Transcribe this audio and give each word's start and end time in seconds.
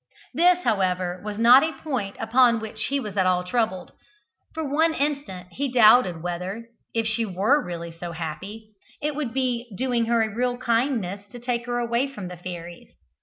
This, 0.33 0.63
however, 0.63 1.21
was 1.23 1.37
not 1.37 1.61
a 1.63 1.73
point 1.73 2.15
upon 2.19 2.59
which 2.59 2.85
he 2.85 2.99
was 2.99 3.15
at 3.17 3.27
all 3.27 3.43
troubled. 3.43 3.91
For 4.51 4.67
one 4.67 4.95
instant 4.95 5.49
he 5.51 5.71
doubted 5.71 6.23
whether, 6.23 6.69
if 6.95 7.05
she 7.05 7.23
were 7.23 7.63
really 7.63 7.91
so 7.91 8.11
happy, 8.13 8.71
it 8.99 9.13
would 9.15 9.31
be 9.31 9.71
doing 9.77 10.05
her 10.05 10.23
a 10.23 10.35
real 10.35 10.57
kindness 10.57 11.27
to 11.31 11.39
take 11.39 11.67
her 11.67 11.77
away 11.77 12.07
from 12.11 12.29
the 12.29 12.37
fairies. 12.37 12.87